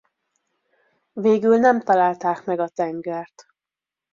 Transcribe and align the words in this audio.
Végül 1.13 1.57
nem 1.57 1.81
találták 1.81 2.45
meg 2.45 2.59
a 2.59 2.67
tengert. 2.69 3.45